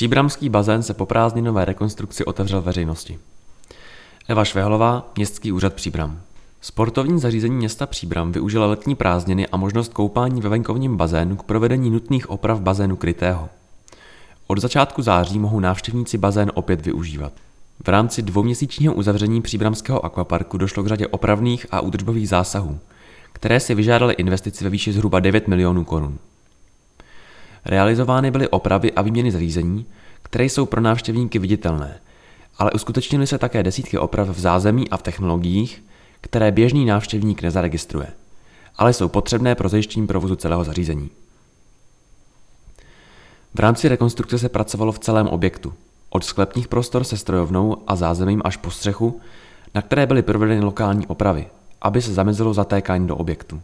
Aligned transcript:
Příbramský 0.00 0.48
bazén 0.48 0.82
se 0.82 0.94
po 0.94 1.06
prázdninové 1.06 1.64
rekonstrukci 1.64 2.24
otevřel 2.24 2.62
veřejnosti. 2.62 3.18
Eva 4.28 4.44
Švehlová, 4.44 5.12
Městský 5.16 5.52
úřad 5.52 5.74
Příbram. 5.74 6.20
Sportovní 6.60 7.20
zařízení 7.20 7.56
města 7.56 7.86
Příbram 7.86 8.32
využila 8.32 8.66
letní 8.66 8.94
prázdniny 8.94 9.48
a 9.48 9.56
možnost 9.56 9.92
koupání 9.92 10.40
ve 10.40 10.48
venkovním 10.48 10.96
bazénu 10.96 11.36
k 11.36 11.42
provedení 11.42 11.90
nutných 11.90 12.30
oprav 12.30 12.60
bazénu 12.60 12.96
krytého. 12.96 13.48
Od 14.46 14.58
začátku 14.58 15.02
září 15.02 15.38
mohou 15.38 15.60
návštěvníci 15.60 16.18
bazén 16.18 16.52
opět 16.54 16.86
využívat. 16.86 17.32
V 17.84 17.88
rámci 17.88 18.22
dvouměsíčního 18.22 18.94
uzavření 18.94 19.42
Příbramského 19.42 20.04
akvaparku 20.04 20.58
došlo 20.58 20.82
k 20.82 20.86
řadě 20.86 21.06
opravných 21.06 21.66
a 21.70 21.80
údržbových 21.80 22.28
zásahů, 22.28 22.78
které 23.32 23.60
si 23.60 23.74
vyžádaly 23.74 24.14
investici 24.14 24.64
ve 24.64 24.70
výši 24.70 24.92
zhruba 24.92 25.20
9 25.20 25.48
milionů 25.48 25.84
korun. 25.84 26.18
Realizovány 27.64 28.30
byly 28.30 28.48
opravy 28.48 28.92
a 28.92 29.02
výměny 29.02 29.32
zařízení, 29.32 29.86
které 30.22 30.44
jsou 30.44 30.66
pro 30.66 30.80
návštěvníky 30.80 31.38
viditelné, 31.38 32.00
ale 32.58 32.72
uskutečnily 32.72 33.26
se 33.26 33.38
také 33.38 33.62
desítky 33.62 33.98
oprav 33.98 34.28
v 34.28 34.40
zázemí 34.40 34.88
a 34.88 34.96
v 34.96 35.02
technologiích, 35.02 35.82
které 36.20 36.52
běžný 36.52 36.84
návštěvník 36.84 37.42
nezaregistruje, 37.42 38.06
ale 38.76 38.92
jsou 38.92 39.08
potřebné 39.08 39.54
pro 39.54 39.68
zajištění 39.68 40.06
provozu 40.06 40.36
celého 40.36 40.64
zařízení. 40.64 41.10
V 43.54 43.60
rámci 43.60 43.88
rekonstrukce 43.88 44.38
se 44.38 44.48
pracovalo 44.48 44.92
v 44.92 44.98
celém 44.98 45.28
objektu, 45.28 45.72
od 46.10 46.24
sklepních 46.24 46.68
prostor 46.68 47.04
se 47.04 47.16
strojovnou 47.16 47.76
a 47.86 47.96
zázemím 47.96 48.42
až 48.44 48.56
po 48.56 48.70
střechu, 48.70 49.20
na 49.74 49.82
které 49.82 50.06
byly 50.06 50.22
provedeny 50.22 50.60
lokální 50.60 51.06
opravy, 51.06 51.46
aby 51.82 52.02
se 52.02 52.14
zamezilo 52.14 52.54
zatékání 52.54 53.06
do 53.06 53.16
objektu. 53.16 53.62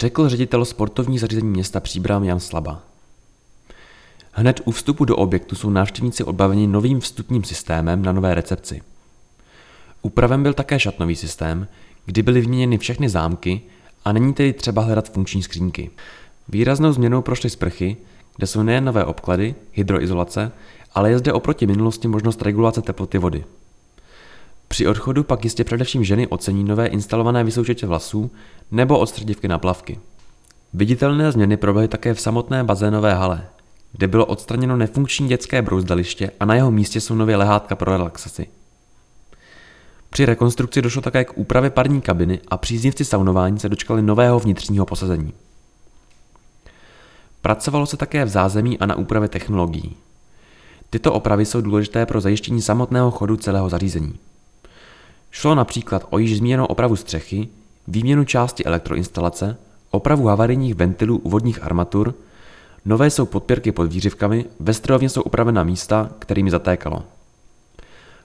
Řekl 0.00 0.28
ředitel 0.28 0.64
sportovní 0.64 1.18
zařízení 1.18 1.48
města 1.48 1.80
Příbram 1.80 2.24
Jan 2.24 2.40
Slaba. 2.40 2.89
Hned 4.32 4.60
u 4.64 4.70
vstupu 4.70 5.04
do 5.04 5.16
objektu 5.16 5.56
jsou 5.56 5.70
návštěvníci 5.70 6.24
odbaveni 6.24 6.66
novým 6.66 7.00
vstupním 7.00 7.44
systémem 7.44 8.02
na 8.02 8.12
nové 8.12 8.34
recepci. 8.34 8.82
Upraven 10.02 10.42
byl 10.42 10.54
také 10.54 10.80
šatnový 10.80 11.16
systém, 11.16 11.68
kdy 12.06 12.22
byly 12.22 12.40
vyměněny 12.40 12.78
všechny 12.78 13.08
zámky 13.08 13.60
a 14.04 14.12
není 14.12 14.34
tedy 14.34 14.52
třeba 14.52 14.82
hledat 14.82 15.12
funkční 15.12 15.42
skřínky. 15.42 15.90
Výraznou 16.48 16.92
změnou 16.92 17.22
prošly 17.22 17.50
sprchy, 17.50 17.96
kde 18.36 18.46
jsou 18.46 18.62
nejen 18.62 18.84
nové 18.84 19.04
obklady, 19.04 19.54
hydroizolace, 19.72 20.52
ale 20.94 21.10
je 21.10 21.18
zde 21.18 21.32
oproti 21.32 21.66
minulosti 21.66 22.08
možnost 22.08 22.42
regulace 22.42 22.82
teploty 22.82 23.18
vody. 23.18 23.44
Při 24.68 24.86
odchodu 24.86 25.24
pak 25.24 25.44
jistě 25.44 25.64
především 25.64 26.04
ženy 26.04 26.26
ocení 26.26 26.64
nové 26.64 26.86
instalované 26.86 27.44
vysoušeče 27.44 27.86
vlasů 27.86 28.30
nebo 28.70 28.98
odstředivky 28.98 29.48
na 29.48 29.58
plavky. 29.58 29.98
Viditelné 30.74 31.32
změny 31.32 31.56
proběhly 31.56 31.88
také 31.88 32.14
v 32.14 32.20
samotné 32.20 32.64
bazénové 32.64 33.14
hale, 33.14 33.46
kde 34.00 34.08
bylo 34.08 34.26
odstraněno 34.26 34.76
nefunkční 34.76 35.28
dětské 35.28 35.62
brouzdaliště 35.62 36.30
a 36.40 36.44
na 36.44 36.54
jeho 36.54 36.70
místě 36.70 37.00
jsou 37.00 37.14
nově 37.14 37.36
lehátka 37.36 37.76
pro 37.76 37.92
relaxaci. 37.92 38.46
Při 40.10 40.26
rekonstrukci 40.26 40.82
došlo 40.82 41.02
také 41.02 41.24
k 41.24 41.38
úpravě 41.38 41.70
parní 41.70 42.00
kabiny 42.00 42.40
a 42.48 42.56
příznivci 42.56 43.04
saunování 43.04 43.58
se 43.58 43.68
dočkali 43.68 44.02
nového 44.02 44.40
vnitřního 44.40 44.86
posazení. 44.86 45.32
Pracovalo 47.42 47.86
se 47.86 47.96
také 47.96 48.24
v 48.24 48.28
zázemí 48.28 48.78
a 48.78 48.86
na 48.86 48.94
úpravě 48.94 49.28
technologií. 49.28 49.96
Tyto 50.90 51.12
opravy 51.12 51.46
jsou 51.46 51.60
důležité 51.60 52.06
pro 52.06 52.20
zajištění 52.20 52.62
samotného 52.62 53.10
chodu 53.10 53.36
celého 53.36 53.68
zařízení. 53.68 54.18
Šlo 55.30 55.54
například 55.54 56.06
o 56.10 56.18
již 56.18 56.36
zmíněnou 56.36 56.64
opravu 56.64 56.96
střechy, 56.96 57.48
výměnu 57.88 58.24
části 58.24 58.64
elektroinstalace, 58.64 59.56
opravu 59.90 60.26
havarijních 60.26 60.74
ventilů 60.74 61.18
u 61.18 61.30
vodních 61.30 61.62
armatur, 61.62 62.14
nové 62.84 63.10
jsou 63.10 63.26
podpěrky 63.26 63.72
pod 63.72 63.92
výřivkami, 63.92 64.44
ve 64.60 64.74
strojovně 64.74 65.08
jsou 65.08 65.22
upravena 65.22 65.64
místa, 65.64 66.10
kterými 66.18 66.50
zatékalo. 66.50 67.02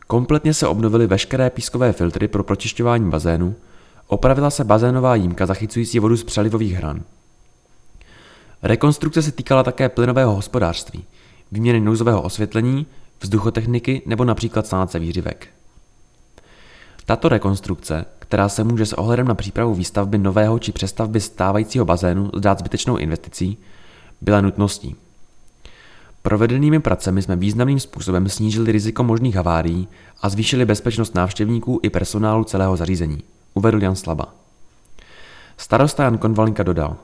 Kompletně 0.08 0.54
se 0.54 0.68
obnovily 0.68 1.08
veškeré 1.08 1.50
pískové 1.50 1.94
filtry 1.94 2.28
pro 2.28 2.44
pročišťování 2.44 3.10
bazénu, 3.10 3.56
opravila 4.08 4.50
se 4.50 4.64
bazénová 4.64 5.16
jímka 5.16 5.46
zachycující 5.46 6.00
vodu 6.00 6.18
z 6.18 6.24
přelivových 6.24 6.74
hran. 6.74 7.02
Rekonstrukce 8.64 9.22
se 9.22 9.32
týkala 9.32 9.64
také 9.64 9.90
plynového 9.90 10.36
hospodářství, 10.36 11.06
výměny 11.52 11.80
nouzového 11.80 12.22
osvětlení, 12.22 12.86
vzduchotechniky 13.22 14.02
nebo 14.06 14.26
například 14.26 14.68
sanace 14.68 15.00
výřivek. 15.00 15.48
Tato 17.06 17.30
rekonstrukce, 17.30 18.06
která 18.20 18.50
se 18.50 18.64
může 18.64 18.86
s 18.86 18.94
ohledem 18.94 19.28
na 19.28 19.36
přípravu 19.36 19.76
výstavby 19.76 20.18
nového 20.18 20.60
či 20.60 20.72
přestavby 20.72 21.22
stávajícího 21.22 21.86
bazénu 21.86 22.32
zdát 22.36 22.60
zbytečnou 22.60 22.98
investicí, 22.98 23.58
byla 24.22 24.42
nutností. 24.42 24.96
Provedenými 26.22 26.80
pracemi 26.80 27.22
jsme 27.22 27.36
významným 27.36 27.80
způsobem 27.80 28.30
snížili 28.30 28.72
riziko 28.72 29.04
možných 29.04 29.36
havárií 29.36 29.88
a 30.22 30.30
zvýšili 30.30 30.66
bezpečnost 30.66 31.16
návštěvníků 31.16 31.80
i 31.84 31.90
personálu 31.90 32.44
celého 32.44 32.78
zařízení, 32.78 33.24
uvedl 33.54 33.84
Jan 33.84 33.96
Slaba. 33.96 34.34
Starosta 35.58 36.04
Jan 36.04 36.18
Konvalinka 36.18 36.64
dodal. 36.64 36.96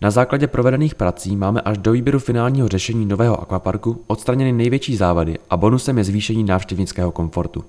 Na 0.00 0.10
základě 0.10 0.46
provedených 0.46 0.94
prací 0.94 1.36
máme 1.36 1.60
až 1.60 1.78
do 1.78 1.92
výběru 1.92 2.18
finálního 2.18 2.68
řešení 2.68 3.06
nového 3.06 3.40
akvaparku 3.40 4.04
odstraněny 4.06 4.52
největší 4.52 4.96
závady 4.96 5.38
a 5.50 5.56
bonusem 5.56 5.98
je 5.98 6.04
zvýšení 6.04 6.44
návštěvnického 6.44 7.12
komfortu. 7.12 7.64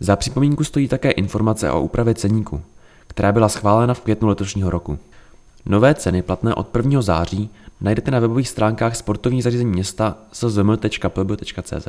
Za 0.00 0.16
připomínku 0.16 0.64
stojí 0.64 0.88
také 0.88 1.10
informace 1.10 1.70
o 1.70 1.80
úpravě 1.80 2.14
ceníku, 2.14 2.62
která 3.06 3.32
byla 3.32 3.48
schválena 3.48 3.94
v 3.94 4.00
květnu 4.00 4.28
letošního 4.28 4.70
roku. 4.70 4.98
Nové 5.66 5.94
ceny 5.94 6.22
platné 6.22 6.54
od 6.54 6.76
1. 6.76 7.02
září 7.02 7.50
najdete 7.80 8.10
na 8.10 8.18
webových 8.18 8.48
stránkách 8.48 8.96
sportovní 8.96 9.42
zařízení 9.42 9.70
města 9.70 10.16
szm.pb.cz. 10.32 11.88